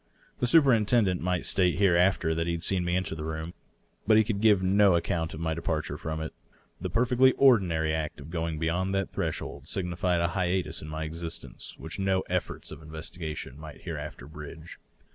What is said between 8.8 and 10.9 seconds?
that thresh old signified a hiatus in